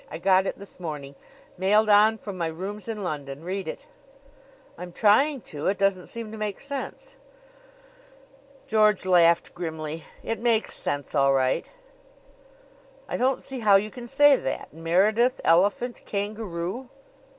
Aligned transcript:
"I 0.09 0.17
got 0.17 0.47
it 0.47 0.57
this 0.57 0.79
morning 0.79 1.13
mailed 1.59 1.87
on 1.87 2.17
from 2.17 2.35
my 2.35 2.47
rooms 2.47 2.87
in 2.87 3.03
London. 3.03 3.43
Read 3.43 3.67
it." 3.67 3.85
"I'm 4.75 4.91
trying 4.91 5.41
to. 5.53 5.67
It 5.67 5.77
doesn't 5.77 6.07
seem 6.07 6.31
to 6.31 6.39
make 6.39 6.59
sense." 6.59 7.17
George 8.65 9.05
laughed 9.05 9.53
grimly. 9.53 10.05
"It 10.23 10.39
makes 10.39 10.73
sense 10.73 11.13
all 11.13 11.33
right." 11.33 11.69
"I 13.07 13.15
don't 13.15 13.43
see 13.43 13.59
how 13.59 13.75
you 13.75 13.91
can 13.91 14.07
say 14.07 14.35
that. 14.37 14.73
'Meredith 14.73 15.39
elephant 15.43 16.01
kangaroo 16.03 16.89